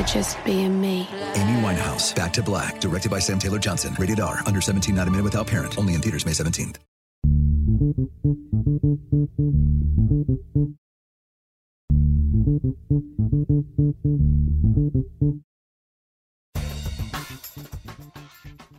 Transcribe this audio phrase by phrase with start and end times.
[0.00, 1.08] for just being me.
[1.34, 3.94] Amy Winehouse, Back to Black, directed by Sam Taylor Johnson.
[3.98, 5.78] Rated R, under 17, not a minute without parent.
[5.78, 6.76] Only in theaters May 17th.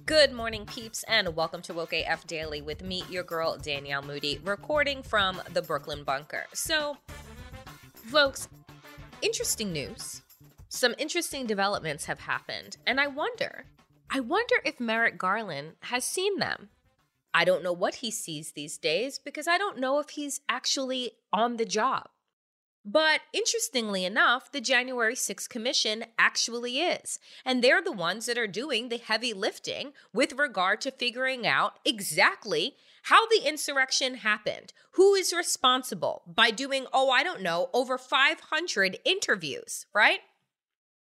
[0.06, 4.40] Good morning, peeps, and welcome to Woke AF Daily with me, your girl, Danielle Moody,
[4.44, 6.46] recording from the Brooklyn bunker.
[6.54, 6.98] So,
[7.96, 8.50] folks,
[9.22, 10.22] interesting news.
[10.74, 13.66] Some interesting developments have happened, and I wonder,
[14.10, 16.70] I wonder if Merrick Garland has seen them.
[17.34, 21.12] I don't know what he sees these days because I don't know if he's actually
[21.34, 22.08] on the job.
[22.86, 27.20] But interestingly enough, the January 6th Commission actually is.
[27.44, 31.80] And they're the ones that are doing the heavy lifting with regard to figuring out
[31.84, 37.98] exactly how the insurrection happened, who is responsible by doing, oh, I don't know, over
[37.98, 40.22] 500 interviews, right?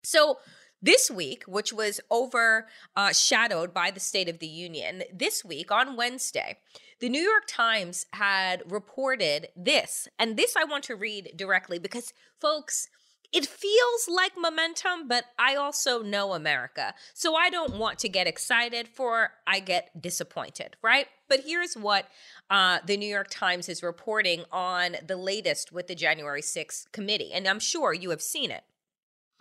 [0.06, 0.38] So,
[0.80, 6.58] this week, which was overshadowed by the State of the Union, this week on Wednesday,
[7.00, 10.06] the New York Times had reported this.
[10.16, 12.88] And this I want to read directly because, folks,
[13.32, 16.94] it feels like momentum, but I also know America.
[17.12, 21.08] So I don't want to get excited for I get disappointed, right?
[21.28, 22.06] But here's what
[22.48, 27.32] uh, the New York Times is reporting on the latest with the January 6th committee.
[27.32, 28.62] And I'm sure you have seen it,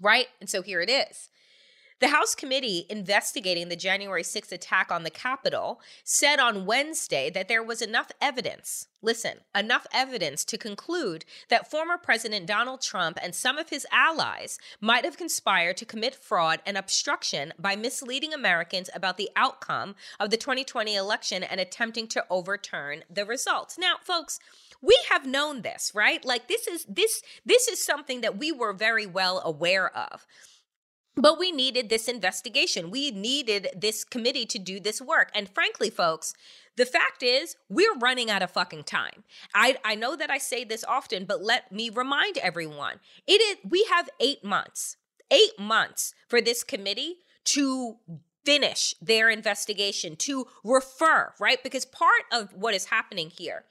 [0.01, 0.27] right?
[0.39, 1.29] And so here it is.
[2.01, 7.47] The House committee investigating the January 6th attack on the Capitol said on Wednesday that
[7.47, 13.33] there was enough evidence, listen, enough evidence to conclude that former President Donald Trump and
[13.33, 18.89] some of his allies might have conspired to commit fraud and obstruction by misleading Americans
[18.93, 23.77] about the outcome of the 2020 election and attempting to overturn the results.
[23.77, 24.41] Now, folks,
[24.85, 26.23] we have known this, right?
[26.23, 30.25] Like this is this this is something that we were very well aware of.
[31.17, 32.91] But we needed this investigation.
[32.91, 35.31] We needed this committee to do this work.
[35.33, 36.33] And frankly, folks,
[36.75, 39.23] the fact is, we're running out of fucking time.
[39.53, 43.57] I, I know that I say this often, but let me remind everyone it is
[43.69, 44.97] we have eight months,
[45.31, 47.95] eight months for this committee to
[48.45, 51.61] finish their investigation, to refer, right?
[51.63, 53.65] Because part of what is happening here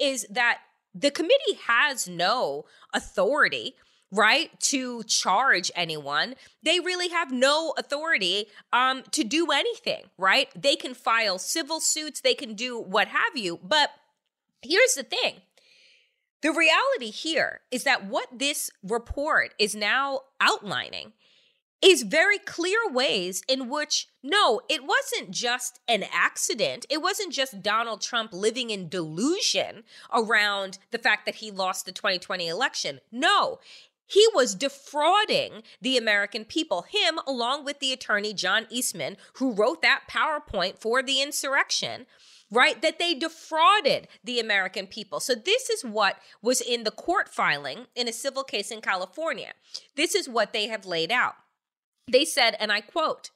[0.00, 0.58] is that
[0.94, 2.64] the committee has no
[2.94, 3.74] authority
[4.12, 6.34] right to charge anyone.
[6.62, 10.48] They really have no authority um to do anything right?
[10.60, 13.90] They can file civil suits they can do what have you but
[14.62, 15.42] here's the thing.
[16.42, 21.12] The reality here is that what this report is now outlining
[21.82, 26.84] is very clear ways in which no, it wasn't just an accident.
[26.90, 31.92] It wasn't just Donald Trump living in delusion around the fact that he lost the
[31.92, 33.00] 2020 election.
[33.10, 33.60] No,
[34.06, 39.82] he was defrauding the American people, him along with the attorney John Eastman, who wrote
[39.82, 42.06] that PowerPoint for the insurrection
[42.52, 42.82] right?
[42.82, 45.20] That they defrauded the American people.
[45.20, 49.52] So, this is what was in the court filing in a civil case in California.
[49.94, 51.34] This is what they have laid out.
[52.10, 53.30] They said, and I quote,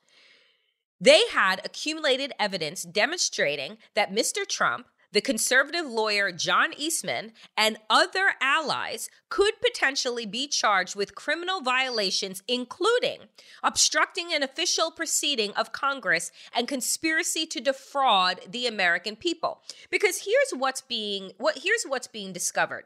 [1.00, 4.46] they had accumulated evidence demonstrating that Mr.
[4.46, 11.60] Trump, the conservative lawyer John Eastman and other allies could potentially be charged with criminal
[11.60, 13.18] violations, including
[13.62, 19.60] obstructing an official proceeding of Congress and conspiracy to defraud the American people.
[19.90, 22.84] Because here's what's being what here's what's being discovered.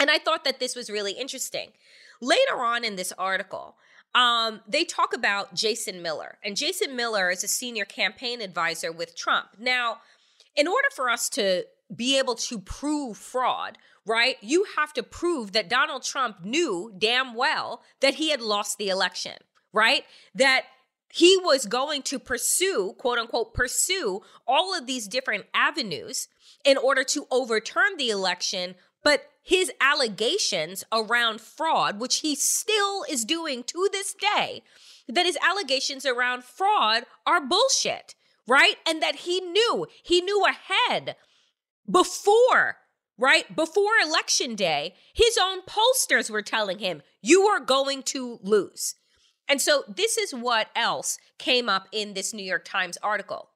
[0.00, 1.72] And I thought that this was really interesting.
[2.20, 3.76] Later on in this article,
[4.14, 9.16] um, they talk about Jason Miller, and Jason Miller is a senior campaign advisor with
[9.16, 9.50] Trump.
[9.58, 9.98] Now,
[10.56, 11.64] in order for us to
[11.94, 17.34] be able to prove fraud, right, you have to prove that Donald Trump knew damn
[17.34, 19.34] well that he had lost the election,
[19.72, 20.04] right?
[20.34, 20.64] That
[21.12, 26.28] he was going to pursue, quote unquote, pursue all of these different avenues
[26.64, 28.74] in order to overturn the election.
[29.02, 34.62] But his allegations around fraud, which he still is doing to this day,
[35.08, 38.14] that his allegations around fraud are bullshit
[38.50, 38.76] right?
[38.86, 41.14] And that he knew, he knew ahead
[41.90, 42.78] before,
[43.16, 43.54] right?
[43.54, 48.96] Before election day, his own pollsters were telling him, you are going to lose.
[49.48, 53.50] And so this is what else came up in this New York Times article.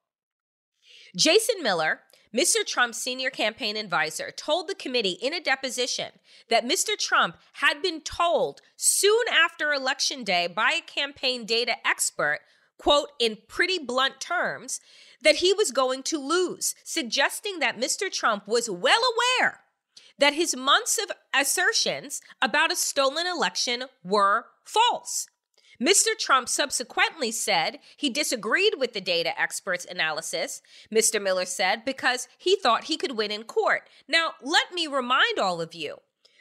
[1.16, 2.00] Jason Miller,
[2.34, 2.66] Mr.
[2.66, 6.12] Trump's senior campaign advisor, told the committee in a deposition
[6.50, 6.98] that Mr.
[6.98, 12.40] Trump had been told soon after Election Day by a campaign data expert
[12.78, 14.80] quote, in pretty blunt terms,
[15.22, 18.10] that he was going to lose, suggesting that Mr.
[18.10, 19.00] Trump was well
[19.40, 19.60] aware
[20.18, 25.26] that his months of assertions about a stolen election were false.
[25.84, 26.16] Mr.
[26.18, 31.20] Trump subsequently said he disagreed with the data expert's analysis, Mr.
[31.20, 33.88] Miller said, because he thought he could win in court.
[34.08, 35.98] Now, let me remind all of you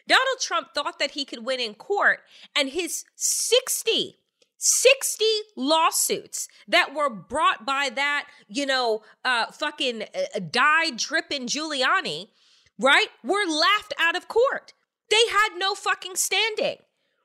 [0.07, 2.19] Donald Trump thought that he could win in court,
[2.55, 4.17] and his 60
[4.65, 5.25] 60
[5.57, 12.29] lawsuits that were brought by that, you know, uh, fucking uh, died tripping Giuliani,
[12.79, 14.71] right, were laughed out of court.
[15.09, 16.77] They had no fucking standing,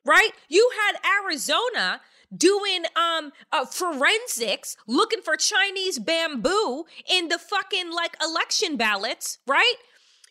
[0.08, 0.31] right?
[0.49, 2.00] You had Arizona
[2.37, 9.76] doing um uh, forensics looking for Chinese bamboo in the fucking like election ballots, right?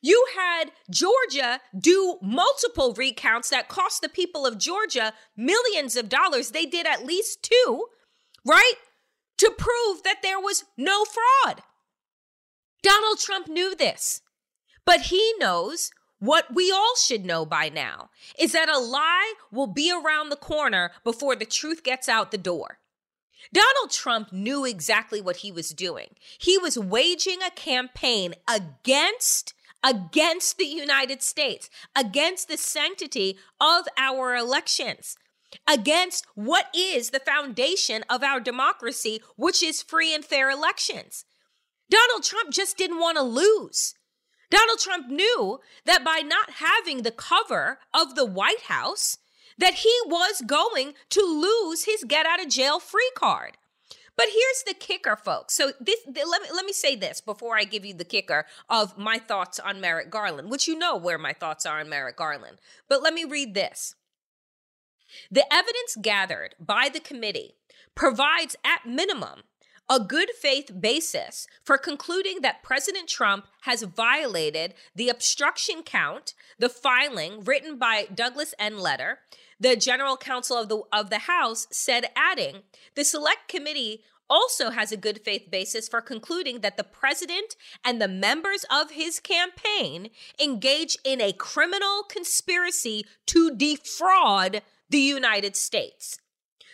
[0.02, 6.52] You had Georgia do multiple recounts that cost the people of Georgia millions of dollars.
[6.52, 7.86] They did at least two,
[8.46, 8.76] right?
[9.40, 11.62] To prove that there was no fraud.
[12.84, 14.22] Donald Trump knew this,
[14.86, 18.10] but he knows what we all should know by now
[18.40, 22.38] is that a lie will be around the corner before the truth gets out the
[22.38, 22.80] door.
[23.54, 26.16] Donald Trump knew exactly what he was doing.
[26.40, 29.54] He was waging a campaign against
[29.84, 35.16] against the United States, against the sanctity of our elections,
[35.68, 41.26] against what is the foundation of our democracy, which is free and fair elections.
[41.90, 43.94] Donald Trump just didn't want to lose.
[44.50, 49.18] Donald Trump knew that by not having the cover of the White House,
[49.58, 53.58] that he was going to lose his get out of jail free card.
[54.16, 55.56] But here's the kicker, folks.
[55.56, 58.98] So this, let me let me say this before I give you the kicker of
[58.98, 62.58] my thoughts on Merrick Garland, which you know where my thoughts are on Merrick Garland.
[62.90, 63.94] But let me read this.
[65.30, 67.56] The evidence gathered by the committee
[67.94, 69.44] provides at minimum
[69.90, 76.70] a good faith basis for concluding that President Trump has violated the obstruction count, the
[76.70, 78.80] filing written by Douglas N.
[78.80, 79.20] Letter,
[79.60, 82.64] the general counsel of the of the House said adding,
[82.96, 88.02] the select committee also has a good faith basis for concluding that the president and
[88.02, 90.10] the members of his campaign
[90.42, 96.20] engage in a criminal conspiracy to defraud the United States.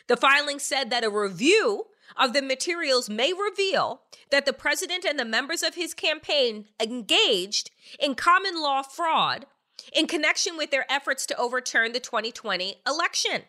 [0.08, 1.86] The filing said that a review
[2.18, 7.72] of the materials may reveal that the president and the members of his campaign engaged
[8.00, 9.46] in common law fraud
[9.92, 13.44] in connection with their efforts to overturn the 2020 election.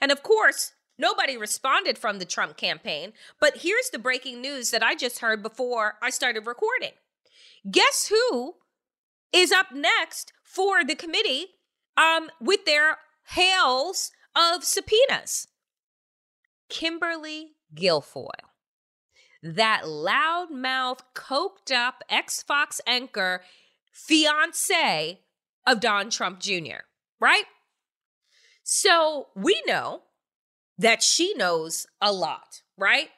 [0.00, 3.12] And of course, nobody responded from the Trump campaign.
[3.40, 6.92] But here's the breaking news that I just heard before I started recording.
[7.70, 8.54] Guess who
[9.32, 11.46] is up next for the committee
[11.96, 12.98] um, with their
[13.34, 15.48] hails of subpoenas?
[16.68, 18.48] Kimberly Guilfoyle.
[19.42, 23.42] That loudmouth, coked up ex Fox anchor
[23.92, 25.20] fiance
[25.66, 26.84] of Don Trump Jr.,
[27.20, 27.44] right?
[28.62, 30.02] So we know
[30.76, 33.08] that she knows a lot, right?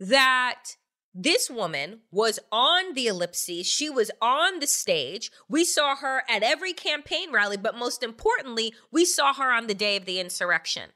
[0.00, 0.76] That
[1.14, 3.66] this woman was on the ellipses.
[3.66, 5.30] She was on the stage.
[5.48, 9.74] We saw her at every campaign rally, but most importantly, we saw her on the
[9.74, 10.90] day of the insurrection.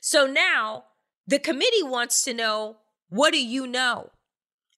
[0.00, 0.84] So now
[1.26, 2.76] the committee wants to know
[3.08, 4.10] what do you know?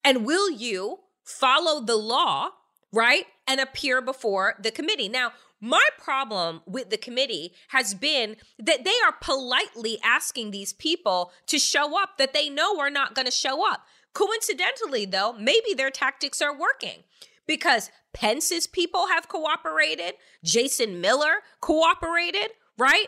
[0.03, 2.51] And will you follow the law
[2.93, 3.25] right?
[3.47, 5.09] And appear before the committee.
[5.09, 11.31] Now, my problem with the committee has been that they are politely asking these people
[11.47, 13.85] to show up that they know are not going to show up.
[14.13, 17.03] Coincidentally, though, maybe their tactics are working
[17.47, 23.07] because Pence's people have cooperated, Jason Miller cooperated, right?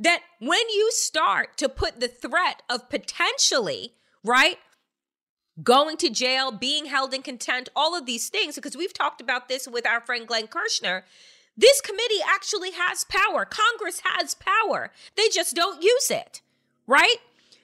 [0.00, 3.92] That when you start to put the threat of potentially,
[4.24, 4.56] right,
[5.62, 9.48] going to jail, being held in contempt, all of these things, because we've talked about
[9.48, 11.04] this with our friend Glenn Kirschner.
[11.56, 13.44] This committee actually has power.
[13.44, 14.90] Congress has power.
[15.16, 16.40] They just don't use it,
[16.86, 17.16] right?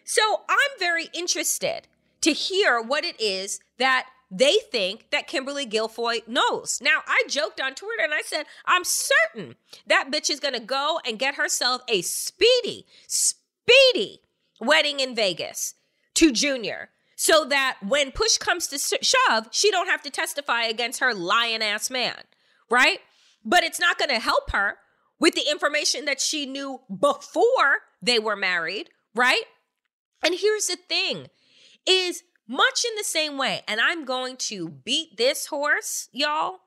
[0.04, 1.88] So I'm very interested
[2.20, 6.80] to hear what it is that they think that Kimberly Guilfoyle knows.
[6.82, 9.56] Now, I joked on Twitter and I said, I'm certain
[9.86, 14.22] that bitch is going to go and get herself a speedy, speedy
[14.60, 15.74] wedding in Vegas
[16.14, 21.00] to Junior so that when push comes to shove, she don't have to testify against
[21.00, 22.22] her lying ass man,
[22.70, 22.98] right?
[23.44, 24.78] But it's not going to help her
[25.18, 29.44] with the information that she knew before they were married, right?
[30.22, 31.28] And here's the thing
[31.86, 36.60] is much in the same way, and I'm going to beat this horse, y'all.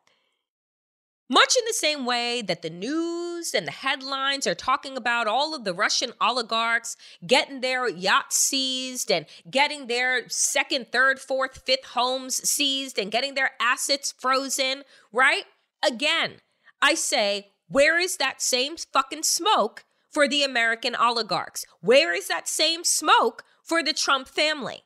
[1.32, 5.54] Much in the same way that the news and the headlines are talking about all
[5.54, 11.86] of the Russian oligarchs getting their yachts seized and getting their second, third, fourth, fifth
[11.86, 14.84] homes seized and getting their assets frozen,
[15.14, 15.44] right?
[15.86, 16.38] Again,
[16.82, 21.64] I say, where is that same fucking smoke for the American oligarchs?
[21.80, 24.82] Where is that same smoke for the Trump family?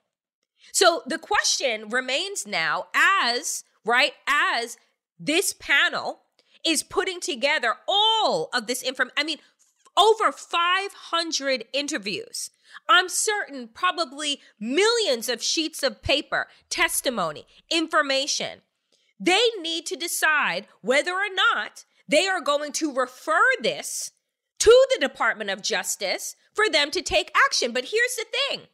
[0.74, 4.76] So the question remains now as, right, as
[5.20, 6.22] this panel
[6.66, 9.14] is putting together all of this information.
[9.16, 9.38] I mean,
[9.96, 12.50] over 500 interviews.
[12.90, 18.62] I'm certain probably millions of sheets of paper, testimony, information.
[19.20, 24.10] They need to decide whether or not they are going to refer this
[24.58, 27.74] to the Department of Justice for them to take action.
[27.74, 28.68] But here's the thing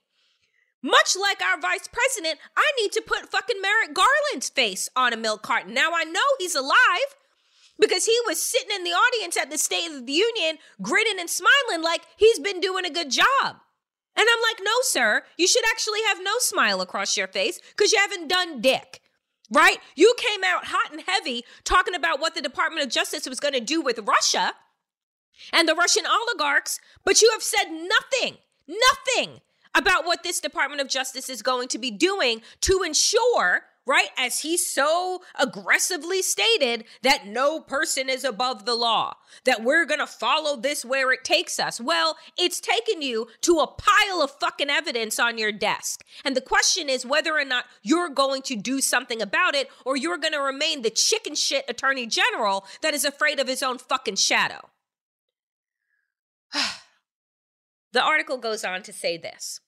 [0.81, 5.17] much like our vice president, I need to put fucking Merrick Garland's face on a
[5.17, 5.73] milk carton.
[5.73, 7.15] Now I know he's alive
[7.79, 11.29] because he was sitting in the audience at the State of the Union, grinning and
[11.29, 13.25] smiling like he's been doing a good job.
[14.15, 17.93] And I'm like, no, sir, you should actually have no smile across your face because
[17.93, 19.01] you haven't done dick.
[19.51, 19.77] Right?
[19.95, 23.55] You came out hot and heavy talking about what the Department of Justice was going
[23.55, 24.53] to do with Russia
[25.51, 29.39] and the Russian oligarchs, but you have said nothing, nothing
[29.75, 34.39] about what this Department of Justice is going to be doing to ensure, right, as
[34.39, 39.13] he so aggressively stated, that no person is above the law,
[39.45, 41.79] that we're going to follow this where it takes us.
[41.79, 46.03] Well, it's taken you to a pile of fucking evidence on your desk.
[46.25, 49.95] And the question is whether or not you're going to do something about it or
[49.95, 53.77] you're going to remain the chicken shit attorney general that is afraid of his own
[53.77, 54.69] fucking shadow.
[57.93, 59.61] The article goes on to say this.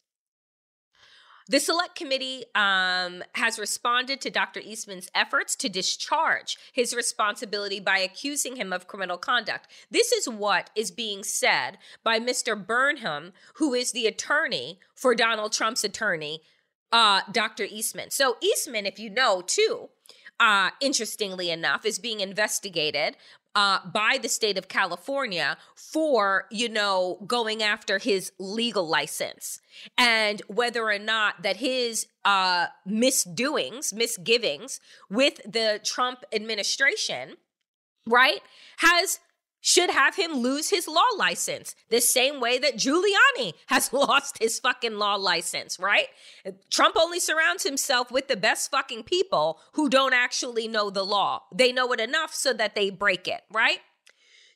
[1.48, 4.62] The select committee um, has responded to Dr.
[4.62, 9.68] Eastman's efforts to discharge his responsibility by accusing him of criminal conduct.
[9.90, 12.56] This is what is being said by Mr.
[12.56, 16.42] Burnham, who is the attorney for Donald Trump's attorney,
[16.92, 17.66] uh, Dr.
[17.70, 18.12] Eastman.
[18.12, 19.90] So, Eastman, if you know too,
[20.40, 23.18] uh, interestingly enough, is being investigated
[23.56, 29.60] uh, by the state of California for, you know, going after his legal license
[29.98, 34.80] and whether or not that his uh, misdoings, misgivings
[35.10, 37.36] with the Trump administration,
[38.08, 38.42] right,
[38.78, 39.20] has
[39.62, 44.60] should have him lose his law license the same way that Giuliani has lost his
[44.60, 46.08] fucking law license, right?
[46.72, 51.44] Trump only surrounds himself with the best fucking people who don't actually know the law.
[51.54, 53.80] They know it enough so that they break it, right?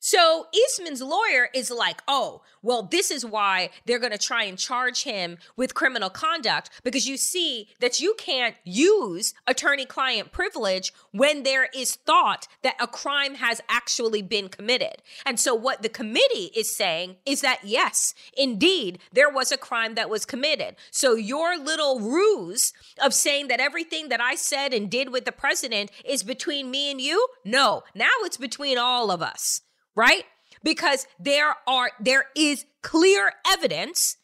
[0.05, 4.55] So Eastman's lawyer is like, oh, well, this is why they're going to try and
[4.55, 10.93] charge him with criminal conduct because you see that you can't use attorney client privilege
[11.11, 15.01] when there is thought that a crime has actually been committed.
[15.25, 19.95] And so what the committee is saying is that yes, indeed, there was a crime
[19.95, 20.75] that was committed.
[20.91, 25.31] So your little ruse of saying that everything that I said and did with the
[25.31, 29.61] president is between me and you, no, now it's between all of us
[29.95, 30.25] right?
[30.63, 34.17] Because there are there is clear evidence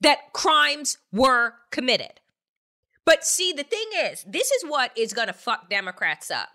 [0.00, 2.20] that crimes were committed.
[3.04, 6.48] But see, the thing is, this is what is going to fuck Democrats up.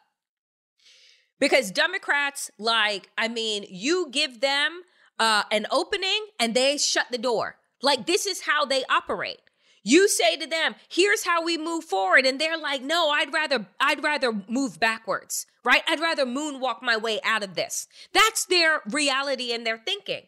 [1.40, 4.82] Because Democrats, like, I mean, you give them
[5.18, 7.58] uh, an opening and they shut the door.
[7.82, 9.40] Like, this is how they operate.
[9.84, 12.26] You say to them, here's how we move forward.
[12.26, 15.82] And they're like, no, I'd rather, I'd rather move backwards, right?
[15.88, 17.88] I'd rather moonwalk my way out of this.
[18.14, 20.24] That's their reality and their thinking.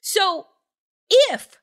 [0.00, 0.46] So
[1.10, 1.58] if,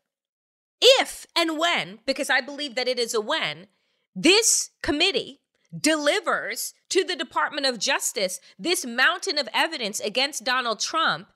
[0.82, 3.68] if and when, because I believe that it is a when,
[4.14, 5.40] this committee
[5.78, 11.30] delivers to the Department of Justice this mountain of evidence against Donald Trump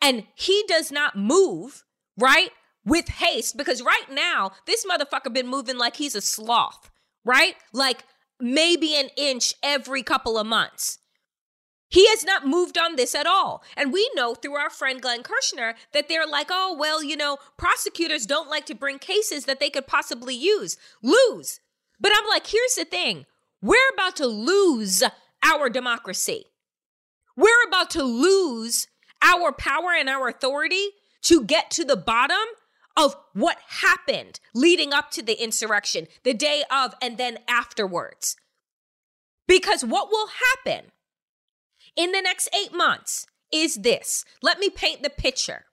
[0.00, 1.84] and he does not move,
[2.16, 2.50] right?
[2.84, 6.90] With haste because right now this motherfucker been moving like he's a sloth,
[7.24, 7.54] right?
[7.72, 8.04] Like
[8.40, 10.98] maybe an inch every couple of months.
[11.88, 13.62] He has not moved on this at all.
[13.76, 17.36] And we know through our friend Glenn Kirschner that they're like, oh, well, you know,
[17.58, 21.60] prosecutors don't like to bring cases that they could possibly use, lose.
[22.00, 23.26] But I'm like, here's the thing
[23.60, 25.02] we're about to lose
[25.42, 26.46] our democracy.
[27.36, 28.88] We're about to lose
[29.22, 30.88] our power and our authority
[31.24, 32.38] to get to the bottom
[32.96, 38.36] of what happened leading up to the insurrection, the day of, and then afterwards.
[39.46, 40.92] Because what will happen
[41.96, 44.24] in the next eight months is this.
[44.42, 45.66] Let me paint the picture.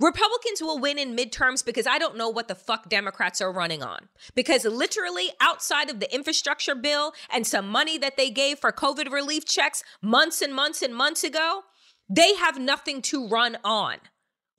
[0.00, 3.84] Republicans will win in midterms because I don't know what the fuck Democrats are running
[3.84, 4.08] on.
[4.34, 9.12] Because literally, outside of the infrastructure bill and some money that they gave for COVID
[9.12, 11.62] relief checks months and months and months ago,
[12.08, 13.98] they have nothing to run on,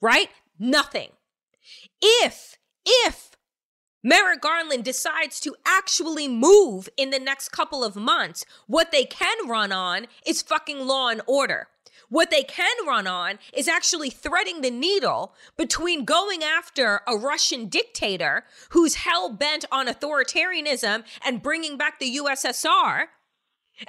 [0.00, 0.28] right?
[0.58, 1.10] Nothing.
[2.06, 3.30] If, if
[4.02, 9.48] Merrick Garland decides to actually move in the next couple of months, what they can
[9.48, 11.68] run on is fucking law and order.
[12.10, 17.68] What they can run on is actually threading the needle between going after a Russian
[17.70, 23.06] dictator who's hell bent on authoritarianism and bringing back the USSR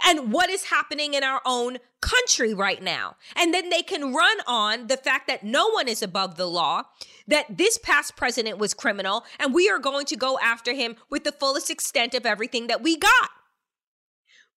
[0.05, 3.15] and what is happening in our own country right now.
[3.35, 6.83] And then they can run on the fact that no one is above the law,
[7.27, 11.23] that this past president was criminal, and we are going to go after him with
[11.23, 13.29] the fullest extent of everything that we got.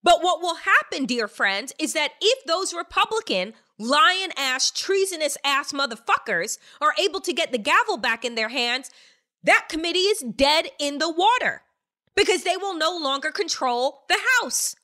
[0.02, 5.72] But what will happen, dear friends, is that if those Republican lion ass, treasonous ass
[5.72, 8.90] motherfuckers are able to get the gavel back in their hands,
[9.42, 11.62] that committee is dead in the water
[12.14, 14.74] because they will no longer control the House.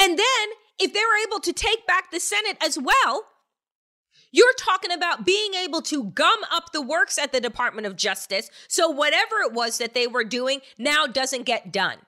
[0.00, 3.26] And then if they're able to take back the Senate as well,
[4.32, 8.48] you're talking about being able to gum up the works at the Department of Justice
[8.68, 11.98] so whatever it was that they were doing now doesn't get done.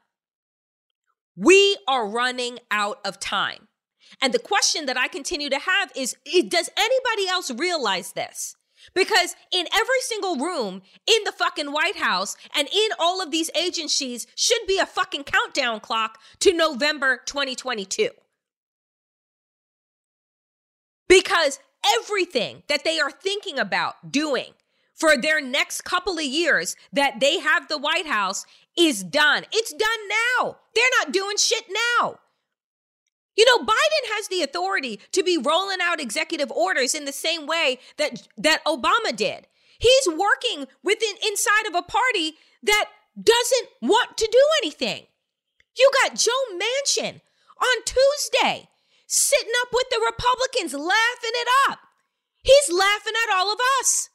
[1.37, 3.69] We are running out of time.
[4.21, 8.57] And the question that I continue to have is Does anybody else realize this?
[8.95, 13.51] Because in every single room in the fucking White House and in all of these
[13.55, 18.11] agencies should be a fucking countdown clock to November 2022.
[21.09, 21.59] Because
[21.99, 24.53] everything that they are thinking about doing
[24.95, 28.47] for their next couple of years that they have the White House
[28.79, 29.45] is done.
[29.53, 30.59] It's done now.
[30.75, 31.65] They're not doing shit
[32.01, 32.19] now.
[33.37, 37.47] You know, Biden has the authority to be rolling out executive orders in the same
[37.47, 39.47] way that that Obama did.
[39.79, 42.87] He's working within inside of a party that
[43.21, 45.07] doesn't want to do anything.
[45.77, 47.21] You got Joe Manchin
[47.61, 48.69] on Tuesday
[49.07, 51.81] sitting up with the Republicans laughing it up.
[52.43, 54.09] He's laughing at all of us.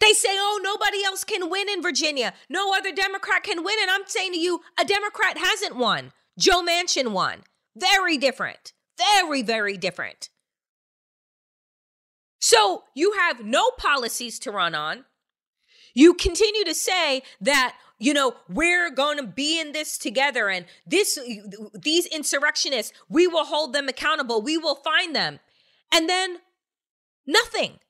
[0.00, 2.32] They say, oh, nobody else can win in Virginia.
[2.48, 3.76] No other Democrat can win.
[3.80, 6.12] And I'm saying to you, a Democrat hasn't won.
[6.40, 7.42] Joe Manchin won.
[7.76, 8.72] Very different.
[8.96, 10.30] Very, very different.
[12.40, 15.04] So you have no policies to run on.
[15.92, 20.64] You continue to say that, you know, we're going to be in this together and
[20.86, 21.18] this
[21.74, 24.40] these insurrectionists, we will hold them accountable.
[24.40, 25.40] We will find them.
[25.92, 26.38] And then
[27.26, 27.80] nothing.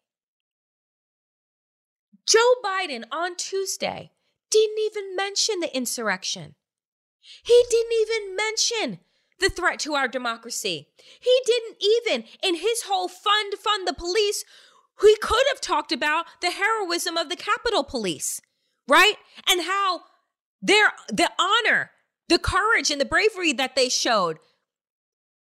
[2.27, 4.11] Joe Biden on Tuesday
[4.51, 6.57] didn't even mention the insurrection.
[7.43, 9.01] He didn't even mention
[9.39, 10.89] the threat to our democracy.
[11.21, 14.45] He didn't even, in his whole fund fund the police,
[15.01, 18.41] he could have talked about the heroism of the Capitol Police,
[18.87, 19.15] right?
[19.49, 20.03] And how
[20.61, 21.91] their the honor,
[22.29, 24.39] the courage, and the bravery that they showed.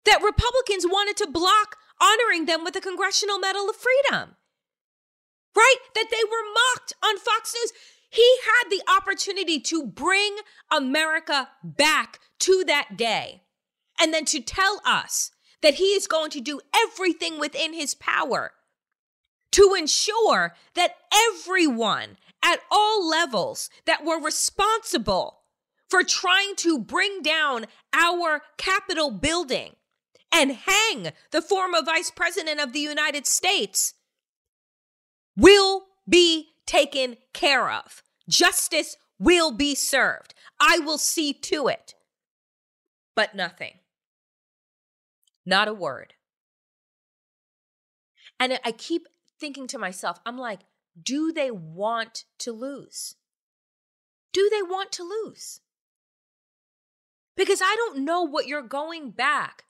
[0.04, 4.36] That Republicans wanted to block honoring them with the Congressional Medal of Freedom.
[5.56, 5.76] Right?
[5.94, 7.72] That they were mocked on Fox News.
[8.14, 10.36] He had the opportunity to bring
[10.70, 13.42] America back to that day
[14.00, 18.52] and then to tell us that he is going to do everything within his power
[19.50, 25.40] to ensure that everyone at all levels that were responsible
[25.90, 29.74] for trying to bring down our Capitol building
[30.32, 33.94] and hang the former vice president of the United States
[35.36, 38.03] will be taken care of.
[38.28, 40.34] Justice will be served.
[40.60, 41.94] I will see to it.
[43.14, 43.74] But nothing.
[45.46, 46.14] Not a word.
[48.40, 49.06] And I keep
[49.38, 50.60] thinking to myself, I'm like,
[51.00, 53.16] do they want to lose?
[54.32, 55.60] Do they want to lose?
[57.36, 59.64] Because I don't know what you're going back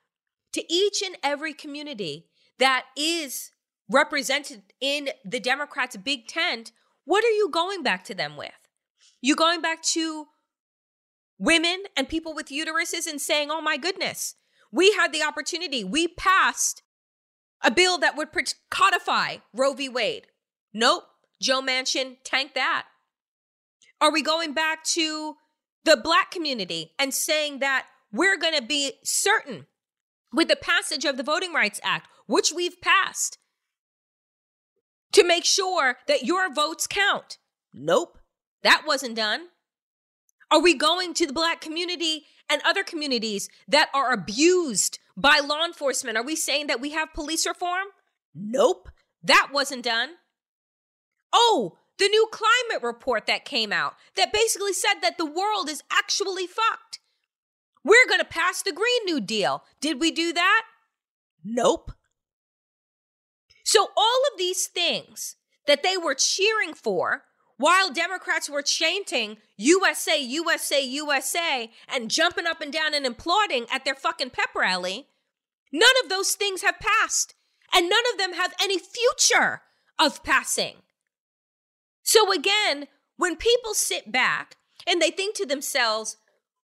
[0.52, 2.26] to each and every community
[2.58, 3.52] that is
[3.90, 6.72] represented in the Democrats' big tent.
[7.04, 8.52] What are you going back to them with?
[9.20, 10.26] You going back to
[11.38, 14.36] women and people with uteruses and saying, oh my goodness,
[14.72, 15.84] we had the opportunity.
[15.84, 16.82] We passed
[17.62, 18.28] a bill that would
[18.70, 19.88] codify Roe v.
[19.88, 20.26] Wade.
[20.72, 21.04] Nope.
[21.40, 22.86] Joe Manchin tanked that.
[24.00, 25.36] Are we going back to
[25.84, 29.66] the black community and saying that we're going to be certain
[30.32, 33.38] with the passage of the Voting Rights Act, which we've passed,
[35.14, 37.38] to make sure that your votes count?
[37.72, 38.18] Nope.
[38.62, 39.48] That wasn't done.
[40.50, 45.64] Are we going to the black community and other communities that are abused by law
[45.64, 46.16] enforcement?
[46.16, 47.86] Are we saying that we have police reform?
[48.34, 48.88] Nope.
[49.22, 50.10] That wasn't done.
[51.32, 55.82] Oh, the new climate report that came out that basically said that the world is
[55.90, 57.00] actually fucked.
[57.84, 59.62] We're going to pass the Green New Deal.
[59.80, 60.62] Did we do that?
[61.44, 61.92] Nope.
[63.64, 67.24] So, all of these things that they were cheering for
[67.56, 73.84] while Democrats were chanting USA, USA, USA and jumping up and down and applauding at
[73.84, 75.06] their fucking pep rally,
[75.72, 77.34] none of those things have passed.
[77.72, 79.62] And none of them have any future
[79.98, 80.76] of passing.
[82.02, 86.16] So again, when people sit back and they think to themselves,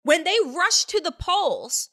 [0.02, 1.90] when they rush to the polls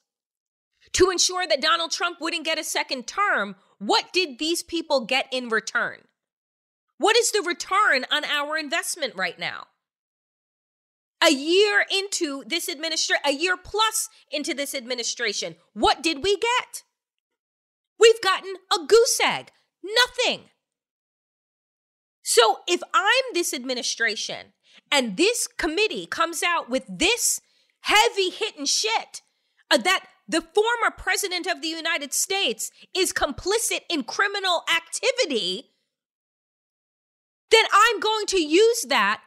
[0.93, 5.25] to ensure that Donald Trump wouldn't get a second term, what did these people get
[5.31, 6.01] in return?
[6.99, 9.65] What is the return on our investment right now?
[11.19, 16.83] A year into this administration, a year plus into this administration, what did we get?
[17.99, 19.49] We've gotten a goose egg,
[19.83, 20.41] nothing.
[22.21, 24.53] So if I'm this administration
[24.91, 27.41] and this committee comes out with this
[27.81, 29.23] heavy hitting shit
[29.71, 35.71] uh, that the former president of the United States is complicit in criminal activity,
[37.49, 39.21] then I'm going to use that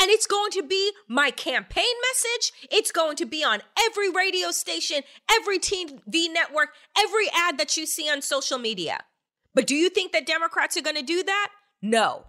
[0.00, 2.52] and it's going to be my campaign message.
[2.70, 7.84] It's going to be on every radio station, every TV network, every ad that you
[7.84, 9.00] see on social media.
[9.54, 11.50] But do you think that Democrats are going to do that?
[11.82, 12.26] No.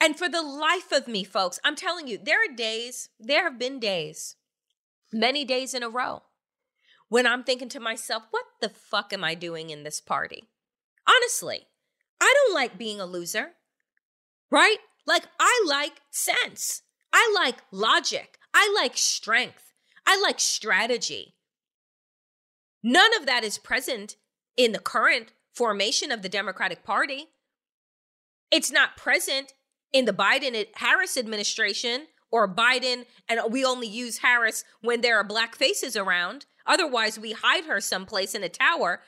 [0.00, 3.58] And for the life of me, folks, I'm telling you, there are days, there have
[3.58, 4.36] been days,
[5.12, 6.22] many days in a row,
[7.08, 10.48] when I'm thinking to myself, what the fuck am I doing in this party?
[11.08, 11.66] Honestly,
[12.20, 13.52] I don't like being a loser,
[14.50, 14.78] right?
[15.06, 16.82] Like, I like sense.
[17.12, 18.38] I like logic.
[18.54, 19.72] I like strength.
[20.06, 21.34] I like strategy.
[22.82, 24.16] None of that is present
[24.56, 27.26] in the current formation of the Democratic Party.
[28.50, 29.52] It's not present
[29.92, 35.24] in the Biden Harris administration or Biden, and we only use Harris when there are
[35.24, 36.46] black faces around.
[36.66, 39.00] Otherwise, we hide her someplace in a tower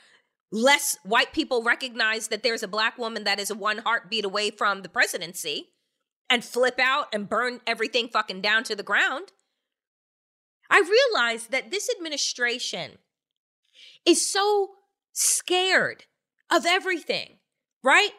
[0.53, 4.83] less white people recognize that there's a black woman that is one heartbeat away from
[4.83, 5.69] the presidency
[6.29, 9.31] and flip out and burn everything fucking down to the ground.
[10.69, 12.99] I realize that this administration
[14.05, 14.69] is so
[15.11, 16.05] scared
[16.51, 17.37] of everything,
[17.83, 18.11] right?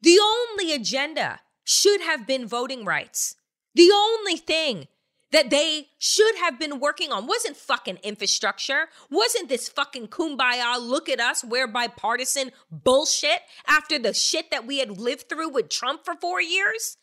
[0.00, 3.36] The only agenda should have been voting rights.
[3.74, 4.88] The only thing
[5.32, 11.08] that they should have been working on wasn't fucking infrastructure, wasn't this fucking kumbaya, look
[11.08, 16.04] at us, we're bipartisan bullshit after the shit that we had lived through with Trump
[16.04, 16.98] for four years.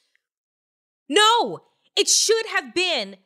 [1.09, 1.63] No,
[1.97, 3.17] it should have been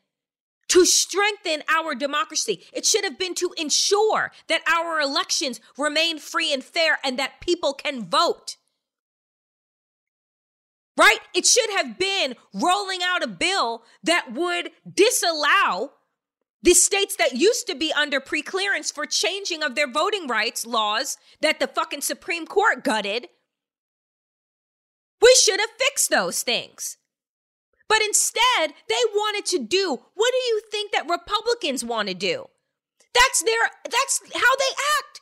[0.70, 2.64] to strengthen our democracy.
[2.74, 7.42] It should have been to ensure that our elections remain free and fair and that
[7.42, 8.58] people can vote
[10.98, 11.20] right?
[11.34, 15.92] It should have been rolling out a bill that would disallow
[16.62, 21.18] the states that used to be under preclearance for changing of their voting rights laws
[21.42, 23.28] that the fucking Supreme Court gutted.
[25.22, 26.98] We should have fixed those things.
[27.88, 32.46] But instead, they wanted to do what do you think that Republicans want to do?
[33.14, 35.22] That's their that's how they act.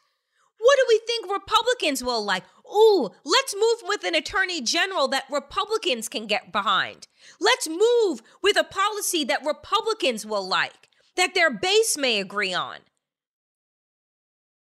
[0.60, 2.44] What do we think Republicans will like?
[2.74, 7.08] Ooh, let's move with an attorney general that Republicans can get behind.
[7.40, 12.80] Let's move with a policy that Republicans will like, that their base may agree on.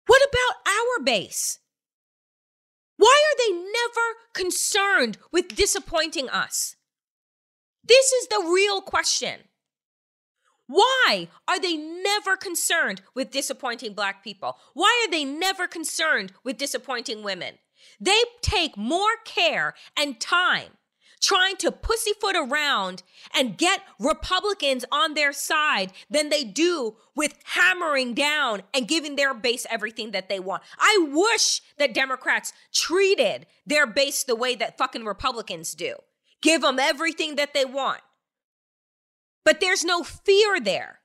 [0.07, 1.59] What about our base?
[2.97, 6.75] Why are they never concerned with disappointing us?
[7.83, 9.41] This is the real question.
[10.67, 14.57] Why are they never concerned with disappointing black people?
[14.73, 17.55] Why are they never concerned with disappointing women?
[17.99, 20.71] They take more care and time
[21.25, 23.01] trying to pussyfoot around
[23.33, 29.33] and get Republicans on their side than they do with hammering down and giving their
[29.33, 30.61] base everything that they want.
[30.77, 35.95] I wish that Democrats treated their base the way that fucking Republicans do.
[36.41, 38.01] Give them everything that they want.
[39.43, 40.99] But there's no fear there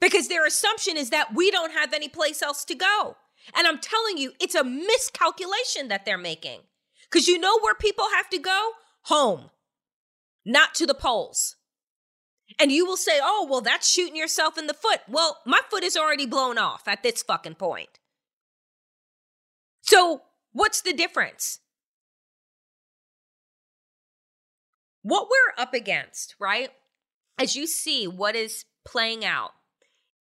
[0.00, 3.16] because their assumption is that we don't have any place else to go.
[3.56, 6.60] And I'm telling you, it's a miscalculation that they're making.
[7.10, 8.70] Because you know where people have to go?
[9.04, 9.50] Home,
[10.44, 11.56] not to the polls.
[12.58, 15.00] And you will say, oh, well, that's shooting yourself in the foot.
[15.08, 17.98] Well, my foot is already blown off at this fucking point.
[19.82, 20.22] So,
[20.52, 21.60] what's the difference?
[25.02, 26.70] What we're up against, right?
[27.38, 29.52] As you see what is playing out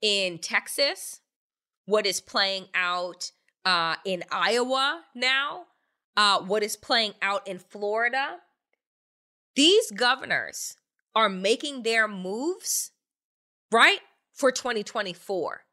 [0.02, 1.20] in Texas,
[1.90, 3.32] what is playing out
[3.66, 5.64] uh, in Iowa now,
[6.16, 8.38] uh, what is playing out in Florida.
[9.56, 10.76] These governors
[11.16, 12.92] are making their moves,
[13.72, 14.02] right,
[14.34, 15.64] for 2024.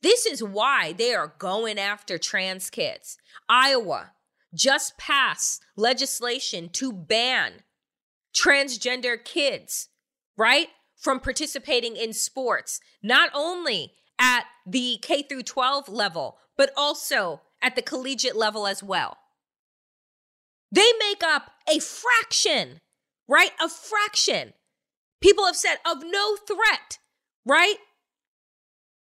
[0.00, 3.18] This is why they are going after trans kids.
[3.48, 4.12] Iowa
[4.54, 7.64] just passed legislation to ban
[8.32, 9.88] transgender kids,
[10.36, 17.42] right, from participating in sports, not only at the K through 12 level, but also
[17.62, 19.18] at the collegiate level as well.
[20.70, 22.80] They make up a fraction,
[23.26, 23.52] right?
[23.62, 24.52] A fraction.
[25.20, 26.98] People have said of no threat,
[27.44, 27.76] right?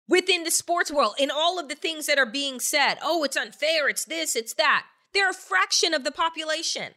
[0.08, 2.96] Within the sports world, in all of the things that are being said.
[3.02, 4.86] Oh, it's unfair, it's this, it's that.
[5.14, 6.94] They're a fraction of the population.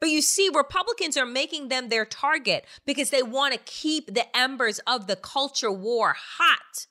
[0.00, 4.36] But you see, Republicans are making them their target because they want to keep the
[4.36, 6.86] embers of the culture war hot.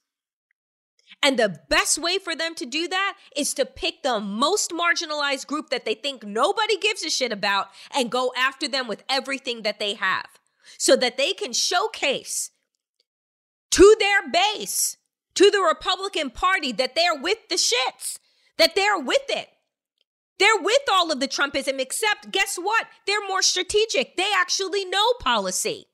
[1.23, 5.45] And the best way for them to do that is to pick the most marginalized
[5.45, 9.61] group that they think nobody gives a shit about and go after them with everything
[9.61, 10.27] that they have
[10.77, 12.49] so that they can showcase
[13.71, 14.97] to their base,
[15.35, 18.17] to the Republican Party, that they're with the shits,
[18.57, 19.47] that they're with it.
[20.39, 22.87] They're with all of the Trumpism, except guess what?
[23.05, 24.17] They're more strategic.
[24.17, 25.85] They actually know policy.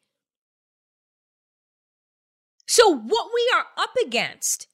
[2.66, 4.68] So, what we are up against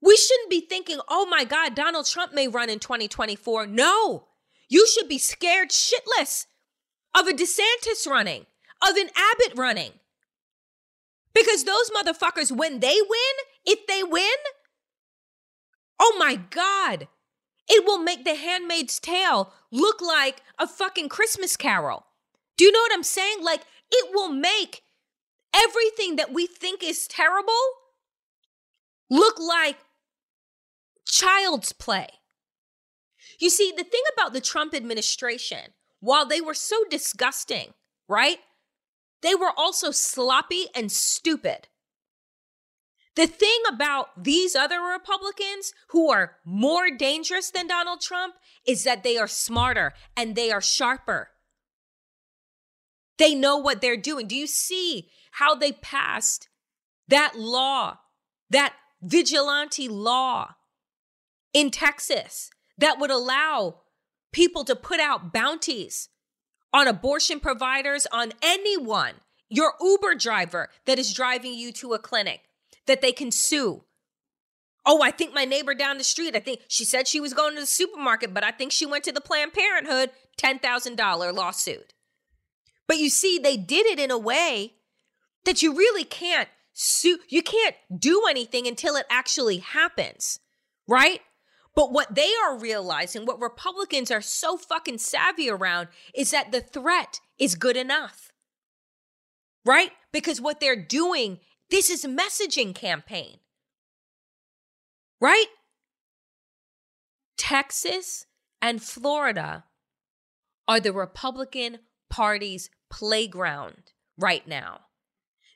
[0.00, 3.66] we shouldn't be thinking, oh my God, Donald Trump may run in 2024.
[3.66, 4.24] No,
[4.68, 6.46] you should be scared shitless
[7.16, 8.46] of a DeSantis running,
[8.82, 9.92] of an Abbott running.
[11.34, 13.34] Because those motherfuckers, when they win,
[13.64, 14.36] if they win,
[15.98, 17.08] oh my God,
[17.68, 22.06] it will make the handmaid's tale look like a fucking Christmas carol.
[22.56, 23.42] Do you know what I'm saying?
[23.42, 24.82] Like, it will make
[25.54, 27.52] everything that we think is terrible
[29.10, 29.76] look like
[31.18, 32.06] child's play.
[33.40, 37.74] You see, the thing about the Trump administration, while they were so disgusting,
[38.08, 38.38] right?
[39.22, 41.68] They were also sloppy and stupid.
[43.16, 49.02] The thing about these other Republicans who are more dangerous than Donald Trump is that
[49.02, 51.30] they are smarter and they are sharper.
[53.18, 54.28] They know what they're doing.
[54.28, 56.48] Do you see how they passed
[57.08, 57.98] that law,
[58.50, 60.54] that vigilante law
[61.52, 63.80] in Texas that would allow
[64.32, 66.08] people to put out bounties
[66.72, 69.14] on abortion providers, on anyone,
[69.48, 72.42] your Uber driver that is driving you to a clinic,
[72.86, 73.84] that they can sue.
[74.84, 77.54] Oh, I think my neighbor down the street, I think she said she was going
[77.54, 81.94] to the supermarket, but I think she went to the Planned Parenthood, $10,000 lawsuit.
[82.86, 84.74] But you see, they did it in a way
[85.44, 90.40] that you really can't sue, you can't do anything until it actually happens,
[90.86, 91.20] right?
[91.78, 96.60] But what they are realizing, what Republicans are so fucking savvy around, is that the
[96.60, 98.32] threat is good enough.
[99.64, 99.92] Right?
[100.10, 101.38] Because what they're doing,
[101.70, 103.36] this is a messaging campaign.
[105.20, 105.46] Right?
[107.36, 108.26] Texas
[108.60, 109.62] and Florida
[110.66, 111.78] are the Republican
[112.10, 114.80] Party's playground right now.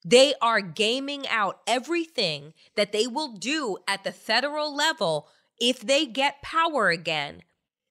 [0.04, 5.26] They are gaming out everything that they will do at the federal level
[5.62, 7.42] if they get power again,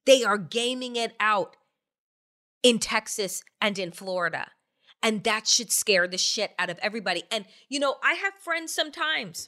[0.06, 1.56] they are gaming it out
[2.62, 4.48] in Texas and in Florida.
[5.02, 7.24] And that should scare the shit out of everybody.
[7.32, 9.48] And, you know, I have friends sometimes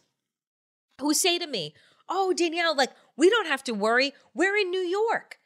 [1.01, 1.75] who say to me,
[2.07, 4.13] Oh, Danielle, like, we don't have to worry.
[4.33, 5.37] We're in New York.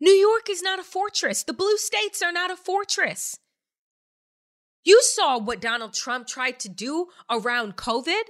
[0.00, 1.42] New York is not a fortress.
[1.42, 3.38] The blue states are not a fortress.
[4.84, 8.22] You saw what Donald Trump tried to do around COVID,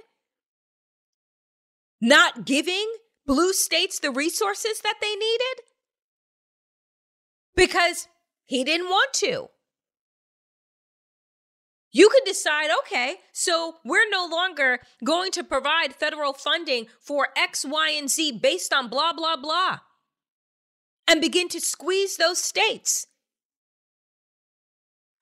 [2.01, 2.91] not giving
[3.25, 5.63] blue states the resources that they needed
[7.55, 8.07] because
[8.45, 9.49] he didn't want to.
[11.93, 17.65] You could decide, okay, so we're no longer going to provide federal funding for X,
[17.65, 19.79] Y, and Z based on blah, blah, blah,
[21.07, 23.07] and begin to squeeze those states.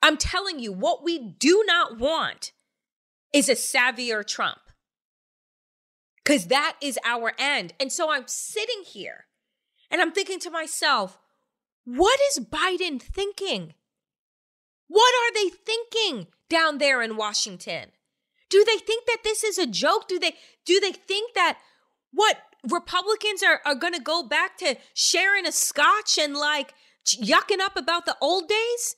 [0.01, 2.51] I'm telling you, what we do not want
[3.33, 4.59] is a savvier Trump.
[6.29, 7.73] Because that is our end.
[7.79, 9.25] And so I'm sitting here
[9.89, 11.17] and I'm thinking to myself,
[11.85, 13.73] what is Biden thinking?
[14.87, 17.89] What are they thinking down there in Washington?
[18.47, 20.07] Do they think that this is a joke?
[20.07, 21.57] Do they do they think that
[22.13, 22.37] what
[22.69, 26.75] Republicans are, are gonna go back to sharing a scotch and like
[27.07, 28.95] yucking up about the old days?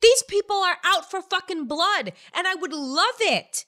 [0.00, 3.66] These people are out for fucking blood, and I would love it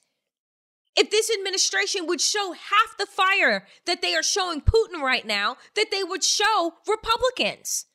[0.97, 5.57] if this administration would show half the fire that they are showing Putin right now,
[5.75, 7.85] that they would show Republicans.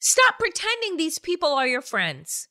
[0.00, 2.48] Stop pretending these people are your friends.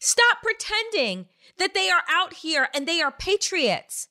[0.00, 1.26] Stop pretending
[1.58, 4.08] that they are out here and they are patriots.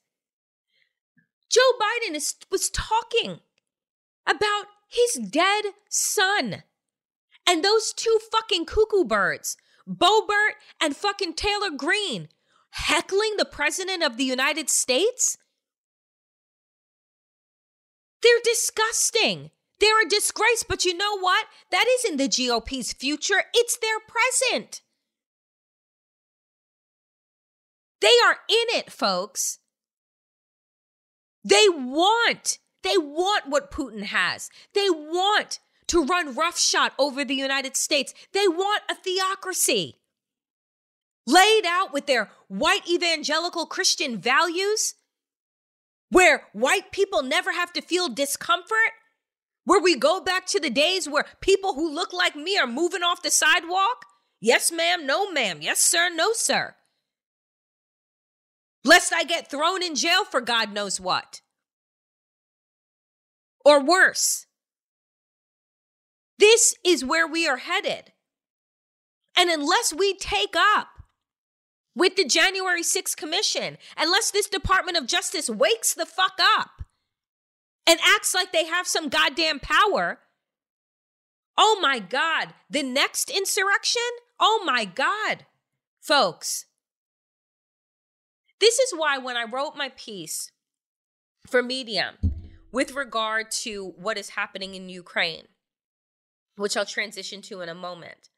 [1.49, 3.39] Joe Biden is, was talking
[4.27, 6.63] about his dead son
[7.47, 9.57] and those two fucking cuckoo birds,
[9.89, 12.29] Boebert and fucking Taylor Greene,
[12.71, 15.37] heckling the president of the United States.
[18.21, 19.51] They're disgusting.
[19.79, 21.47] They're a disgrace, but you know what?
[21.71, 24.81] That isn't the GOP's future, it's their present.
[27.99, 29.59] They are in it, folks.
[31.43, 34.49] They want, they want what Putin has.
[34.73, 38.13] They want to run roughshod over the United States.
[38.33, 40.00] They want a theocracy
[41.31, 44.95] laid out with their white evangelical Christian values,
[46.09, 48.91] where white people never have to feel discomfort
[49.63, 53.03] where we go back to the days where people who look like me are moving
[53.03, 54.05] off the sidewalk?
[54.39, 55.05] Yes, ma'am.
[55.05, 55.59] No, ma'am.
[55.61, 56.09] Yes, sir.
[56.13, 56.75] No, sir.
[58.83, 61.41] Lest I get thrown in jail for God knows what.
[63.63, 64.47] Or worse.
[66.39, 68.13] This is where we are headed.
[69.37, 70.87] And unless we take up
[71.95, 76.83] with the January 6th Commission, unless this Department of Justice wakes the fuck up
[77.87, 80.19] and acts like they have some goddamn power.
[81.57, 84.01] Oh my God, the next insurrection?
[84.39, 85.45] Oh my God,
[86.01, 86.65] folks.
[88.59, 90.51] This is why when I wrote my piece
[91.47, 92.15] for Medium
[92.71, 95.47] with regard to what is happening in Ukraine,
[96.55, 98.29] which I'll transition to in a moment,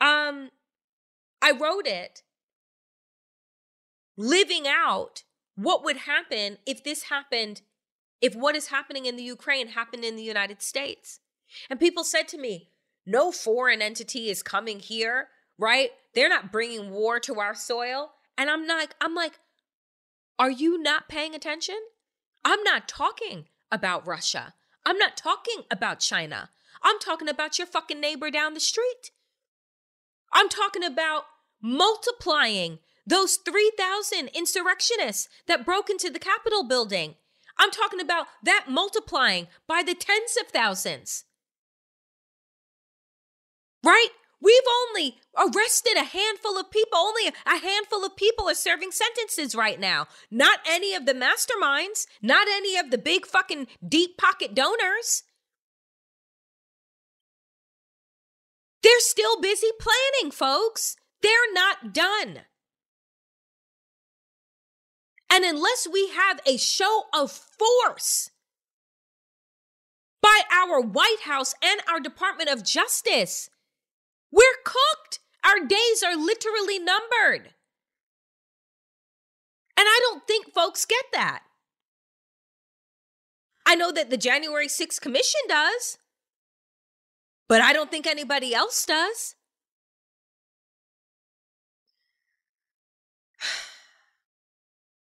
[0.00, 0.50] um,
[1.42, 2.22] I wrote it
[4.16, 5.22] living out
[5.54, 7.62] what would happen if this happened
[8.20, 11.20] if what is happening in the Ukraine happened in the United States.
[11.68, 12.70] And people said to me,
[13.04, 15.90] no foreign entity is coming here, right?
[16.14, 18.12] They're not bringing war to our soil.
[18.38, 19.38] And I'm like, I'm like,
[20.38, 21.78] are you not paying attention?
[22.44, 24.54] I'm not talking about Russia.
[24.84, 26.50] I'm not talking about China.
[26.82, 29.10] I'm talking about your fucking neighbor down the street.
[30.32, 31.24] I'm talking about
[31.62, 37.14] multiplying those 3,000 insurrectionists that broke into the Capitol building
[37.58, 41.24] I'm talking about that multiplying by the tens of thousands.
[43.84, 44.08] Right?
[44.40, 46.98] We've only arrested a handful of people.
[46.98, 50.06] Only a handful of people are serving sentences right now.
[50.30, 55.22] Not any of the masterminds, not any of the big fucking deep pocket donors.
[58.82, 60.96] They're still busy planning, folks.
[61.22, 62.40] They're not done.
[65.30, 68.30] And unless we have a show of force
[70.22, 73.48] by our White House and our Department of Justice,
[74.32, 75.20] we're cooked.
[75.44, 77.52] Our days are literally numbered.
[79.78, 81.42] And I don't think folks get that.
[83.64, 85.98] I know that the January 6th Commission does,
[87.48, 89.35] but I don't think anybody else does.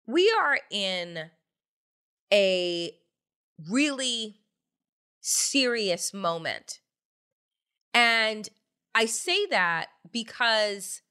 [0.07, 1.29] We are in
[2.33, 2.91] a
[3.69, 4.37] really
[5.19, 6.79] serious moment.
[7.93, 8.47] And
[8.95, 11.01] I say that because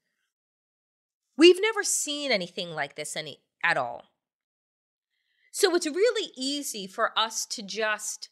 [1.37, 4.05] we've never seen anything like this any at all.
[5.51, 8.29] So it's really easy for us to just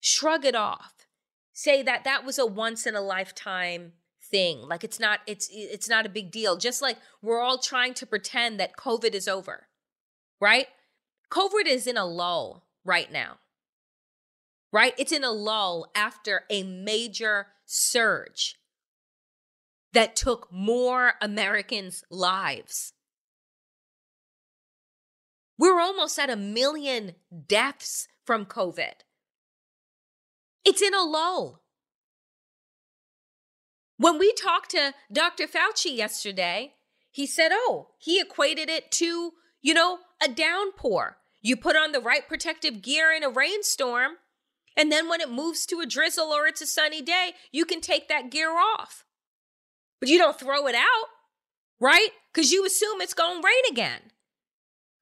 [0.00, 1.06] shrug it off,
[1.52, 3.92] say that that was a once in a lifetime
[4.30, 4.60] thing.
[4.62, 6.56] Like it's not it's it's not a big deal.
[6.56, 9.66] Just like we're all trying to pretend that COVID is over.
[10.40, 10.66] Right?
[11.30, 13.38] COVID is in a lull right now.
[14.72, 14.94] Right?
[14.98, 18.56] It's in a lull after a major surge
[19.92, 22.92] that took more Americans' lives.
[25.58, 27.14] We're almost at a million
[27.46, 28.92] deaths from COVID.
[30.64, 31.62] It's in a lull.
[33.98, 35.46] When we talked to Dr.
[35.48, 36.74] Fauci yesterday,
[37.10, 41.18] he said, oh, he equated it to, you know, a downpour.
[41.42, 44.12] You put on the right protective gear in a rainstorm,
[44.76, 47.80] and then when it moves to a drizzle or it's a sunny day, you can
[47.80, 49.04] take that gear off.
[49.98, 51.08] But you don't throw it out,
[51.80, 52.10] right?
[52.32, 54.12] Because you assume it's going to rain again.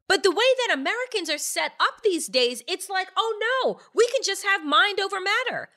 [0.09, 4.07] But the way that Americans are set up these days, it's like, oh no, we
[4.09, 5.68] can just have mind over matter.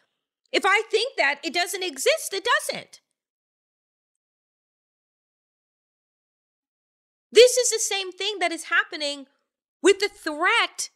[0.54, 3.02] If I think that it doesn't exist, it doesn't.
[7.32, 9.28] This is the same thing that is happening
[9.82, 10.90] with the threat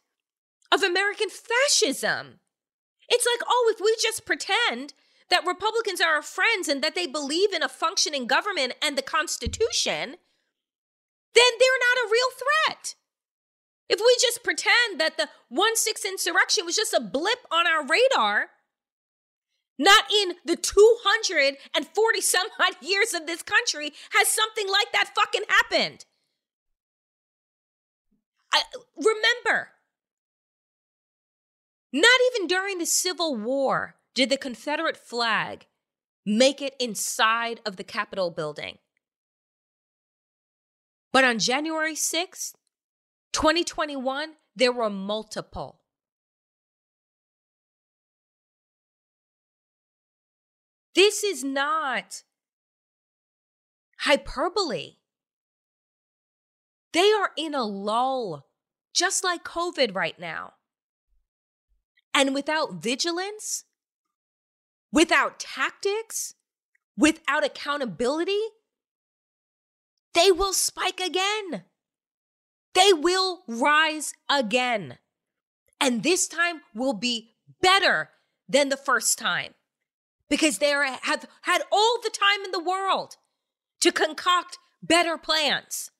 [0.72, 2.40] of American fascism.
[3.08, 4.94] It's like, oh, if we just pretend
[5.30, 9.02] that Republicans are our friends and that they believe in a functioning government and the
[9.02, 10.16] Constitution,
[11.34, 12.94] then they're not a real threat.
[13.88, 17.86] If we just pretend that the 1 6 insurrection was just a blip on our
[17.86, 18.48] radar,
[19.78, 25.42] not in the 240 some odd years of this country has something like that fucking
[25.48, 26.06] happened.
[28.54, 28.62] I,
[28.96, 29.70] remember,
[31.92, 35.66] not even during the Civil War did the Confederate flag
[36.24, 38.78] make it inside of the Capitol building.
[41.12, 42.54] But on January 6th,
[43.32, 45.80] 2021, there were multiple.
[50.94, 52.22] This is not
[53.98, 54.98] hyperbole.
[56.94, 58.46] They are in a lull,
[58.94, 60.52] just like COVID right now.
[62.14, 63.64] And without vigilance,
[64.92, 66.34] without tactics,
[66.96, 68.40] without accountability,
[70.14, 71.64] they will spike again.
[72.74, 74.98] They will rise again.
[75.80, 78.10] And this time will be better
[78.48, 79.54] than the first time
[80.30, 83.16] because they are, have had all the time in the world
[83.80, 85.90] to concoct better plans.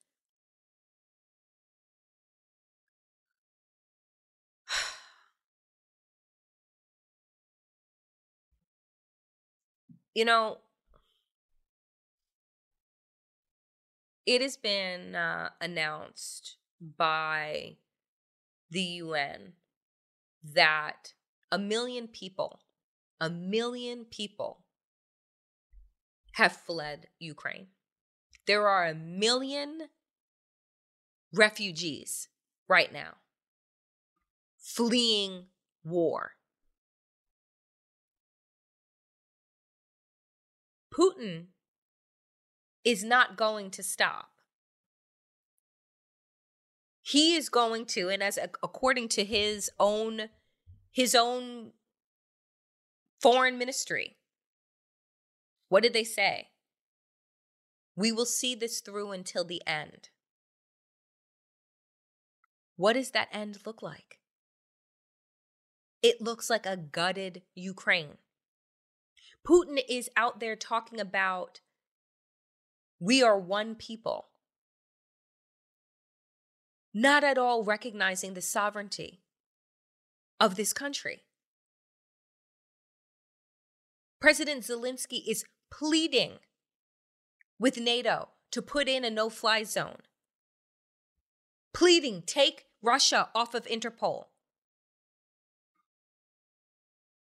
[10.14, 10.58] You know,
[14.26, 16.56] it has been uh, announced
[16.96, 17.76] by
[18.70, 19.52] the UN
[20.42, 21.12] that
[21.50, 22.60] a million people,
[23.20, 24.64] a million people
[26.32, 27.68] have fled Ukraine.
[28.46, 29.88] There are a million
[31.32, 32.28] refugees
[32.68, 33.14] right now
[34.58, 35.44] fleeing
[35.84, 36.32] war.
[40.96, 41.46] Putin
[42.84, 44.30] is not going to stop.
[47.02, 50.28] He is going to and as according to his own
[50.90, 51.72] his own
[53.20, 54.16] foreign ministry
[55.68, 56.50] what did they say?
[57.96, 60.10] We will see this through until the end.
[62.76, 64.20] What does that end look like?
[66.02, 68.18] It looks like a gutted ukraine
[69.46, 71.60] putin is out there talking about
[73.00, 74.28] we are one people
[76.94, 79.20] not at all recognizing the sovereignty
[80.38, 81.22] of this country.
[84.20, 86.34] President Zelensky is pleading
[87.58, 89.98] with NATO to put in a no fly zone,
[91.74, 94.26] pleading, take Russia off of Interpol.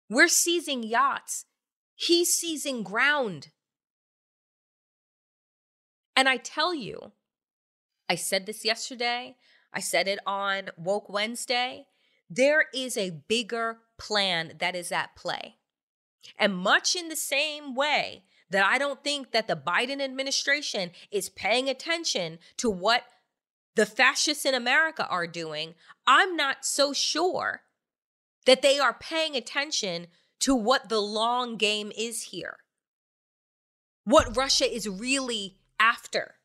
[0.10, 1.46] We're seizing yachts.
[2.02, 3.50] He's seizing ground.
[6.16, 7.12] And I tell you,
[8.10, 9.36] I said this yesterday.
[9.72, 11.86] I said it on Woke Wednesday.
[12.28, 15.58] There is a bigger plan that is at play.
[16.40, 21.30] And much in the same way that I don't think that the Biden administration is
[21.30, 23.04] paying attention to what
[23.76, 25.76] the fascists in America are doing,
[26.08, 27.62] I'm not so sure
[28.48, 30.08] that they are paying attention
[30.42, 32.58] to what the long game is here.
[34.04, 36.36] What Russia is really after.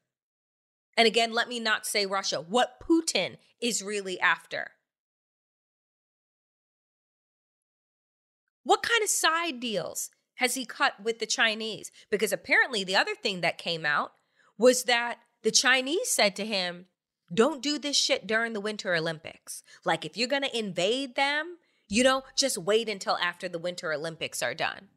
[0.96, 4.72] And again, let me not say Russia, what Putin is really after.
[8.62, 11.90] What kind of side deals has he cut with the Chinese?
[12.10, 14.12] Because apparently, the other thing that came out
[14.58, 16.86] was that the Chinese said to him,
[17.32, 19.62] Don't do this shit during the Winter Olympics.
[19.84, 23.92] Like, if you're going to invade them, you know, just wait until after the Winter
[23.92, 24.88] Olympics are done.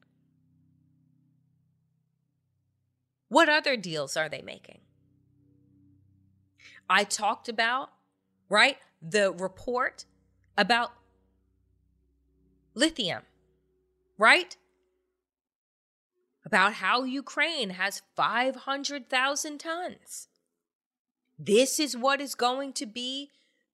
[3.27, 4.79] What other deals are they making?
[6.89, 7.89] I talked about,
[8.49, 10.05] right, the report
[10.57, 10.91] about
[12.73, 13.21] lithium,
[14.17, 14.57] right?
[16.43, 20.27] About how Ukraine has 500,000 tons.
[21.37, 23.29] This is what is going to be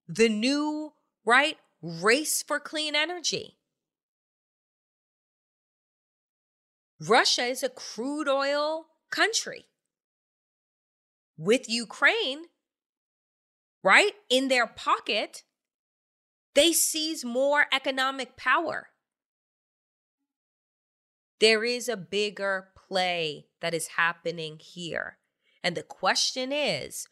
[0.07, 0.93] the new,
[1.24, 3.58] right, race for clean energy.
[7.00, 9.66] Russia is a crude oil country.
[11.38, 12.46] With Ukraine,
[13.84, 15.44] right, in their pocket,
[16.54, 18.88] they seize more economic power.
[21.40, 25.18] There is a bigger play that is happening here.
[25.62, 27.08] And the question is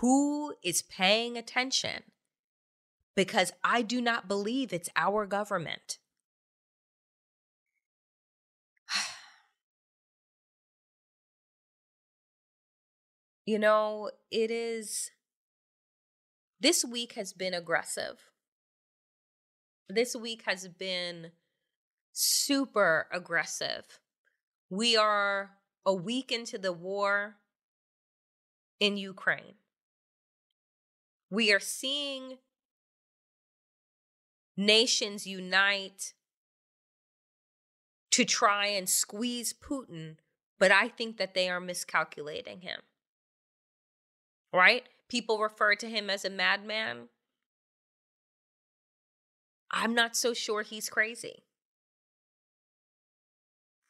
[0.00, 2.02] who is paying attention?
[3.14, 5.98] Because I do not believe it's our government.
[13.46, 15.10] you know, it is.
[16.60, 18.30] This week has been aggressive.
[19.88, 21.32] This week has been
[22.12, 24.00] super aggressive.
[24.70, 27.36] We are a week into the war
[28.80, 29.56] in Ukraine.
[31.30, 32.38] We are seeing
[34.56, 36.14] nations unite
[38.12, 40.16] to try and squeeze Putin,
[40.58, 42.80] but I think that they are miscalculating him.
[44.52, 44.84] Right?
[45.08, 47.08] People refer to him as a madman.
[49.70, 51.44] I'm not so sure he's crazy.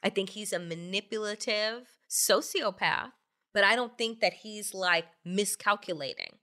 [0.03, 3.13] I think he's a manipulative sociopath,
[3.53, 6.39] but I don't think that he's like miscalculating.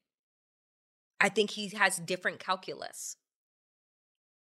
[1.20, 3.18] I think he has different calculus.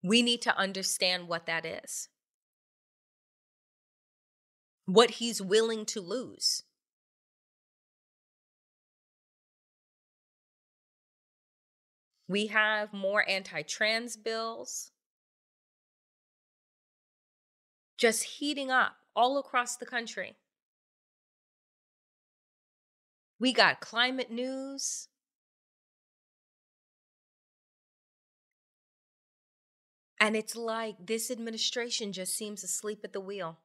[0.02, 2.08] We need to understand what that is,
[4.86, 6.64] what he's willing to lose.
[12.30, 14.91] We have more anti trans bills
[17.97, 20.38] just heating up all across the country.
[23.39, 25.08] We got climate news.
[30.20, 33.59] And it's like this administration just seems asleep at the wheel.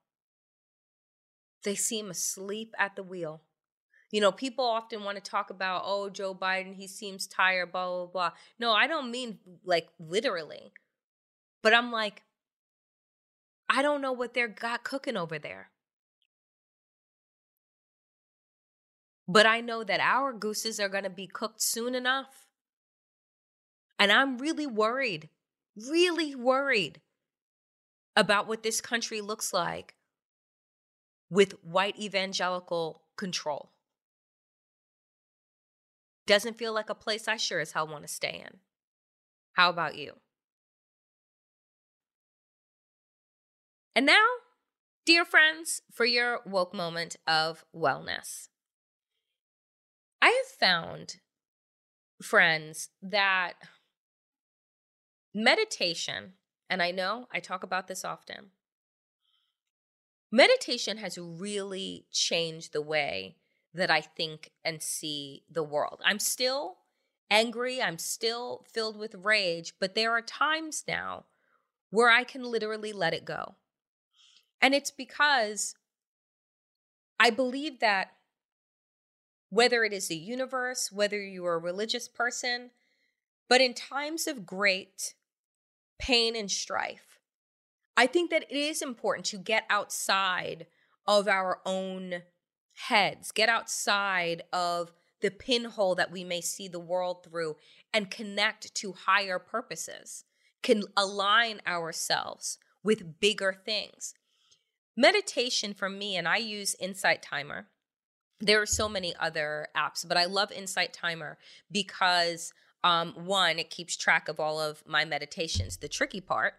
[1.65, 3.43] They seem asleep at the wheel.
[4.13, 7.89] You know, people often want to talk about, oh, Joe Biden, he seems tired, blah,
[7.89, 8.31] blah, blah.
[8.61, 10.73] No, I don't mean like literally.
[11.63, 12.23] But I'm like,
[13.69, 15.71] I don't know what they're got cooking over there.
[19.27, 22.47] But I know that our gooses are going to be cooked soon enough.
[23.99, 25.31] And I'm really worried,
[25.77, 27.01] really worried
[28.17, 29.95] about what this country looks like
[31.31, 33.71] with white evangelical control.
[36.27, 38.59] Doesn't feel like a place I sure as hell want to stay in.
[39.55, 40.15] How about you?
[43.95, 44.25] And now,
[45.05, 48.49] dear friends, for your woke moment of wellness.
[50.21, 51.17] I have found,
[52.23, 53.55] friends, that
[55.35, 56.35] meditation,
[56.71, 58.51] and I know I talk about this often,
[60.31, 63.37] meditation has really changed the way
[63.75, 66.01] that I think and see the world.
[66.05, 66.77] I'm still
[67.31, 71.25] angry, I'm still filled with rage, but there are times now
[71.91, 73.57] where I can literally let it go.
[74.63, 75.75] And it's because
[77.19, 78.13] I believe that
[79.51, 82.71] whether it is the universe, whether you're a religious person,
[83.49, 85.15] but in times of great
[86.05, 87.19] pain and strife,
[87.97, 90.67] I think that it is important to get outside
[91.07, 92.23] of our own
[92.89, 94.93] heads, get outside of
[95.23, 97.57] the pinhole that we may see the world through
[97.95, 100.25] and connect to higher purposes,
[100.63, 104.13] can align ourselves with bigger things.
[104.95, 107.69] Meditation for me, and I use Insight Timer.
[108.41, 111.39] There are so many other apps, but I love Insight Timer
[111.73, 112.53] because
[112.85, 115.79] um, one, it keeps track of all of my meditations.
[115.79, 116.55] The tricky part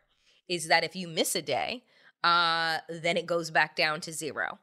[0.50, 1.84] is that if you miss a day,
[2.24, 4.60] uh, then it goes back down to zero.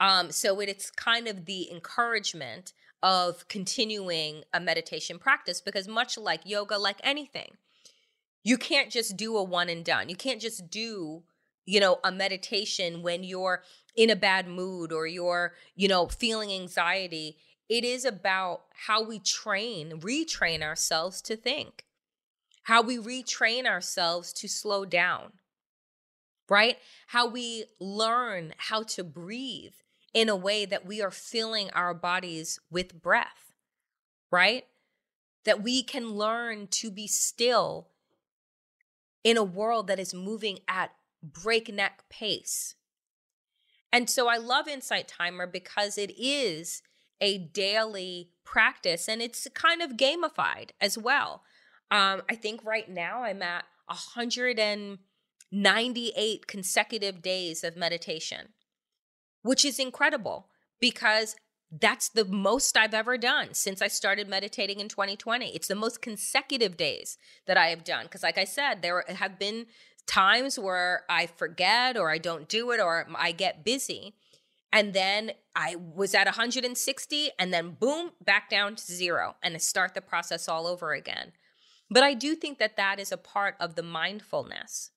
[0.00, 6.18] Um, so it, it's kind of the encouragement of continuing a meditation practice because, much
[6.18, 7.56] like yoga, like anything,
[8.42, 10.08] you can't just do a one and done.
[10.08, 11.22] You can't just do
[11.66, 13.62] you know, a meditation when you're
[13.96, 17.36] in a bad mood or you're, you know, feeling anxiety.
[17.68, 21.84] It is about how we train, retrain ourselves to think,
[22.64, 25.32] how we retrain ourselves to slow down,
[26.48, 26.76] right?
[27.08, 29.74] How we learn how to breathe
[30.12, 33.54] in a way that we are filling our bodies with breath,
[34.30, 34.64] right?
[35.44, 37.88] That we can learn to be still
[39.24, 40.92] in a world that is moving at
[41.22, 42.74] breakneck pace.
[43.90, 46.82] And so I love Insight Timer because it is
[47.20, 51.42] a daily practice and it's kind of gamified as well.
[51.90, 58.48] Um, I think right now I'm at 198 consecutive days of meditation,
[59.42, 60.48] which is incredible
[60.80, 61.36] because
[61.80, 65.54] that's the most I've ever done since I started meditating in 2020.
[65.54, 68.04] It's the most consecutive days that I have done.
[68.04, 69.66] Because, like I said, there have been
[70.06, 74.14] times where I forget or I don't do it or I get busy.
[74.74, 79.58] And then I was at 160 and then boom, back down to zero and I
[79.58, 81.30] start the process all over again.
[81.88, 84.90] But I do think that that is a part of the mindfulness.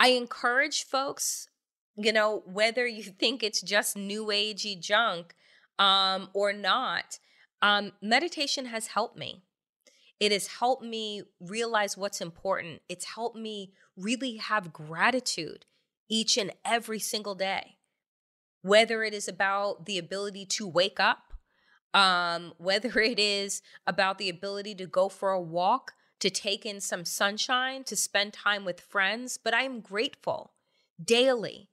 [0.00, 1.50] I encourage folks,
[1.94, 5.36] you know, whether you think it's just new agey junk
[5.78, 7.20] um, or not,
[7.62, 9.44] um, meditation has helped me.
[10.18, 12.82] It has helped me realize what's important.
[12.88, 15.64] It's helped me really have gratitude
[16.08, 17.76] each and every single day.
[18.62, 21.34] Whether it is about the ability to wake up,
[21.94, 26.80] um, whether it is about the ability to go for a walk, to take in
[26.80, 30.52] some sunshine, to spend time with friends, but I am grateful
[31.02, 31.70] daily.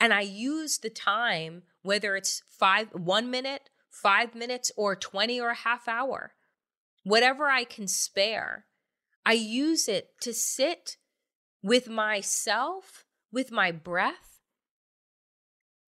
[0.00, 5.50] And I use the time, whether it's five, one minute, five minutes, or 20 or
[5.50, 6.34] a half hour,
[7.04, 8.66] whatever I can spare,
[9.24, 10.96] I use it to sit
[11.62, 14.37] with myself, with my breath,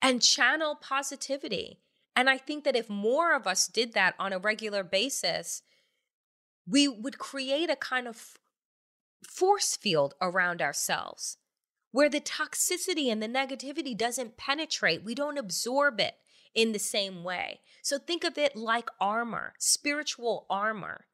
[0.03, 1.81] and channel positivity.
[2.17, 5.63] And I think that if more of us did that on a regular basis,
[6.67, 8.39] we would create a kind of
[9.27, 11.39] force field around ourselves
[11.93, 15.05] where the toxicity and the negativity doesn't penetrate.
[15.05, 16.15] We don't absorb it
[16.55, 17.61] in the same way.
[17.83, 21.07] So think of it like armor, spiritual armor.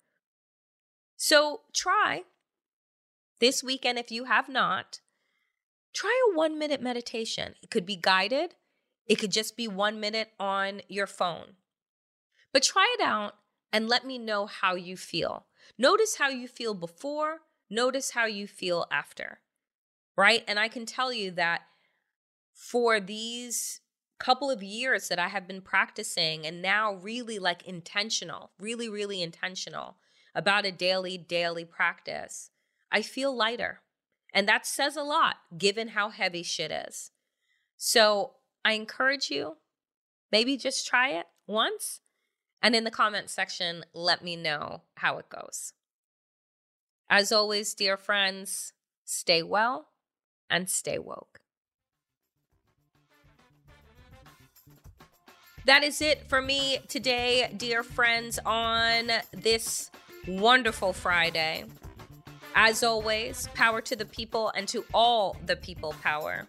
[1.16, 2.22] So try
[3.40, 5.00] this weekend, if you have not,
[5.94, 7.54] try a one minute meditation.
[7.62, 8.54] It could be guided,
[9.06, 11.54] it could just be one minute on your phone.
[12.52, 13.34] But try it out
[13.72, 15.46] and let me know how you feel.
[15.78, 19.40] Notice how you feel before, notice how you feel after,
[20.16, 20.42] right?
[20.48, 21.62] And I can tell you that
[22.52, 23.80] for these
[24.18, 29.22] couple of years that I have been practicing and now really like intentional, really, really
[29.22, 29.96] intentional
[30.34, 32.50] about a daily, daily practice,
[32.90, 33.80] I feel lighter.
[34.32, 37.10] And that says a lot given how heavy shit is.
[37.76, 38.32] So
[38.66, 39.58] I encourage you,
[40.32, 42.00] maybe just try it once.
[42.60, 45.72] And in the comment section, let me know how it goes.
[47.08, 48.72] As always, dear friends,
[49.04, 49.90] stay well
[50.50, 51.38] and stay woke.
[55.64, 59.92] That is it for me today, dear friends, on this
[60.26, 61.66] wonderful Friday.
[62.56, 66.48] As always, power to the people and to all the people power.